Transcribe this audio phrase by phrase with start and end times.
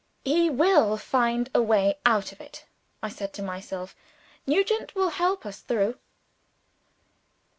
[0.25, 2.65] "He will find a way out of it,"
[3.03, 3.95] I said to myself,
[4.47, 5.99] "Nugent will help us through!"